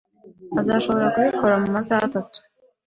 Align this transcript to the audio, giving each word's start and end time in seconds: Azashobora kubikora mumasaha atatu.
Azashobora 0.61 1.11
kubikora 1.13 1.55
mumasaha 1.61 2.01
atatu. 2.09 2.37